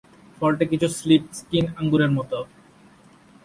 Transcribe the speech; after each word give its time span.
ফলটি 0.37 0.65
কিছুটা 0.71 0.95
স্লিপ-স্কিন 0.97 1.65
আঙুরের 1.79 2.11
মতো। 2.17 2.37